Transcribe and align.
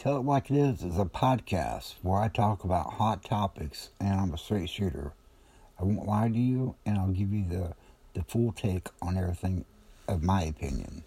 Tell 0.00 0.16
It 0.16 0.24
Like 0.24 0.50
It 0.50 0.56
Is 0.56 0.82
is 0.82 0.98
a 0.98 1.04
podcast 1.04 1.96
where 2.00 2.18
I 2.18 2.28
talk 2.28 2.64
about 2.64 2.94
hot 2.94 3.22
topics 3.22 3.90
and 4.00 4.18
I'm 4.18 4.32
a 4.32 4.38
straight 4.38 4.70
shooter. 4.70 5.12
I 5.78 5.84
won't 5.84 6.08
lie 6.08 6.30
to 6.30 6.38
you 6.38 6.74
and 6.86 6.96
I'll 6.96 7.08
give 7.08 7.34
you 7.34 7.44
the, 7.46 7.74
the 8.14 8.22
full 8.22 8.52
take 8.52 8.88
on 9.02 9.18
everything 9.18 9.66
of 10.08 10.22
my 10.22 10.44
opinion. 10.44 11.04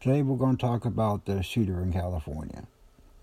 Today 0.00 0.22
we're 0.22 0.36
going 0.36 0.56
to 0.56 0.60
talk 0.60 0.84
about 0.84 1.26
the 1.26 1.40
shooter 1.44 1.80
in 1.80 1.92
California. 1.92 2.64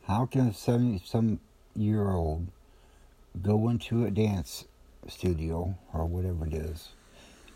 How 0.04 0.26
can 0.26 0.48
a 0.48 0.54
70 0.54 1.02
some 1.04 1.42
year 1.76 2.10
old 2.10 2.48
go 3.42 3.68
into 3.68 4.06
a 4.06 4.12
dance 4.12 4.64
studio 5.10 5.76
or 5.92 6.06
whatever 6.06 6.48
it 6.48 6.54
is 6.54 6.88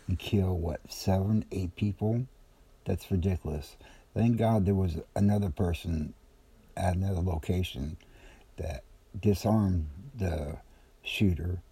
and 0.06 0.18
kill 0.18 0.58
what 0.58 0.80
seven, 0.92 1.46
eight 1.52 1.74
people? 1.74 2.26
That's 2.84 3.10
ridiculous. 3.10 3.76
Thank 4.12 4.36
God 4.36 4.66
there 4.66 4.74
was 4.74 4.98
another 5.16 5.48
person 5.48 6.12
at 6.80 6.96
another 6.96 7.20
location 7.20 7.96
that 8.56 8.84
disarmed 9.18 9.88
the 10.16 10.56
shooter 11.02 11.62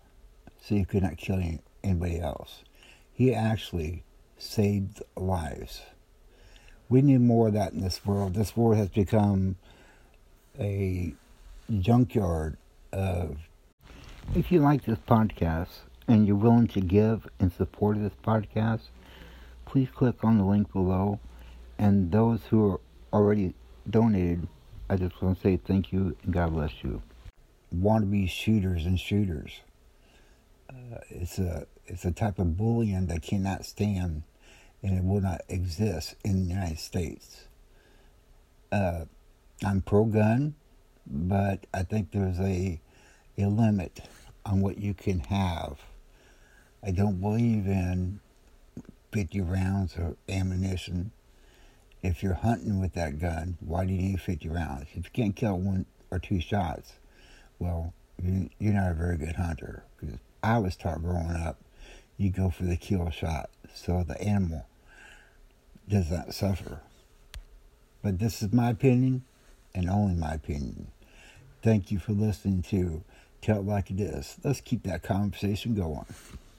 so 0.61 0.75
he 0.75 0.85
could 0.85 1.03
not 1.03 1.17
kill 1.17 1.41
anybody 1.83 2.21
else. 2.21 2.63
He 3.13 3.35
actually 3.35 4.05
saved 4.37 5.03
lives. 5.17 5.83
We 6.89 7.03
need 7.03 7.21
more 7.21 7.49
of 7.49 7.55
that 7.55 7.73
in 7.73 7.81
this 7.81 8.05
world. 8.07 8.35
This 8.35 8.57
world 8.57 8.77
has 8.77 8.89
become 8.89 9.57
a 10.59 11.13
junkyard 11.81 12.57
of. 12.93 13.37
If 14.35 14.53
you 14.53 14.61
like 14.61 14.85
this 14.85 14.99
podcast 15.07 15.81
and 16.07 16.27
you're 16.27 16.37
willing 16.37 16.69
to 16.69 16.81
give 16.81 17.27
in 17.41 17.51
support 17.51 17.97
of 17.97 18.03
this 18.03 18.13
podcast, 18.25 18.83
please 19.67 19.89
click 19.95 20.25
on 20.25 20.39
the 20.39 20.45
link 20.45 20.73
below. 20.73 21.21
And 21.79 22.11
those 22.11 22.41
who 22.51 22.73
are 22.73 22.81
already 23.13 23.55
donated, 23.89 24.49
I 24.91 24.97
just 24.97 25.21
want 25.21 25.37
to 25.37 25.43
say 25.43 25.57
thank 25.59 25.93
you 25.93 26.17
and 26.23 26.33
God 26.33 26.55
bless 26.55 26.73
you. 26.83 27.03
Wannabe 27.75 28.29
shooters 28.29 28.87
and 28.87 28.99
shooters. 28.99 29.61
Uh, 30.71 30.99
it's 31.11 31.39
a 31.39 31.67
it's 31.87 32.05
a 32.05 32.13
type 32.13 32.39
of 32.39 32.57
bullying 32.57 33.07
that 33.07 33.23
cannot 33.23 33.65
stand, 33.67 34.23
and 34.83 34.99
it 34.99 35.05
will 35.05 35.21
not 35.21 35.43
exist 35.49 36.15
in 36.25 36.45
the 36.45 36.55
United 36.55 36.79
States. 36.79 37.49
Uh, 38.73 39.05
I'm 39.65 39.83
pro-gun, 39.83 40.55
but 41.07 41.67
I 41.75 41.83
think 41.83 42.13
there's 42.13 42.41
a 42.41 42.81
a 43.37 43.47
limit 43.47 44.01
on 44.47 44.61
what 44.61 44.79
you 44.79 44.95
can 44.95 45.21
have. 45.21 45.79
I 46.83 46.93
don't 46.93 47.21
believe 47.21 47.67
in 47.67 48.21
50 49.13 49.41
rounds 49.43 49.97
of 49.97 50.17
ammunition 50.29 51.13
if 52.03 52.23
you're 52.23 52.35
hunting 52.35 52.81
with 52.81 52.95
that 52.95 53.19
gun, 53.19 53.57
why 53.61 53.85
do 53.85 53.93
you 53.93 54.01
need 54.01 54.21
50 54.21 54.49
rounds? 54.49 54.87
If 54.95 54.97
you 54.97 55.11
can't 55.13 55.37
kill 55.37 55.59
one 55.59 55.87
or 56.11 56.19
two 56.19 56.41
shots, 56.41 56.95
well, 57.59 57.93
you're 58.23 58.73
not 58.73 58.93
a 58.93 58.95
very 58.95 59.17
good 59.17 59.37
hunter. 59.37 59.85
Because 59.99 60.19
I 60.43 60.59
was 60.59 60.77
taught 60.77 61.03
growing 61.03 61.31
up, 61.31 61.59
you 62.17 62.31
go 62.31 62.51
for 62.51 62.65
the 62.65 62.77
kill 62.77 63.11
shot 63.11 63.51
so 63.75 64.05
the 64.07 64.21
animal 64.21 64.67
does 65.89 66.11
not 66.11 66.35
suffer. 66.35 66.81
But 68.03 68.19
this 68.19 68.43
is 68.43 68.53
my 68.53 68.71
opinion, 68.71 69.25
and 69.75 69.89
only 69.91 70.15
my 70.15 70.35
opinion. 70.35 70.89
Thank 71.63 71.91
you 71.91 71.99
for 71.99 72.13
listening 72.13 72.63
to 72.63 73.03
Tell 73.43 73.59
It 73.59 73.67
Like 73.67 73.91
It 73.91 74.01
Is. 74.01 74.37
Let's 74.45 74.61
keep 74.61 74.85
that 74.85 75.03
conversation 75.03 75.75
going. 75.75 76.05